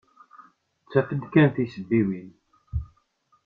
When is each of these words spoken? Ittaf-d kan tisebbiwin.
Ittaf-d 0.81 1.23
kan 1.33 1.47
tisebbiwin. 1.55 2.29